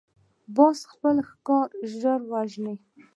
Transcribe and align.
باز 0.55 0.79
خپل 0.91 1.15
ښکار 1.29 1.69
ژر 1.99 2.19
وژني 2.31 2.75